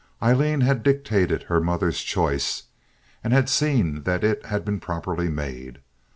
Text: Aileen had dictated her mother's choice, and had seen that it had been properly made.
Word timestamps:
Aileen 0.19 0.61
had 0.61 0.81
dictated 0.81 1.43
her 1.43 1.61
mother's 1.61 2.01
choice, 2.01 2.63
and 3.23 3.33
had 3.33 3.47
seen 3.47 4.01
that 4.01 4.23
it 4.23 4.47
had 4.47 4.65
been 4.65 4.79
properly 4.79 5.29
made. 5.29 5.77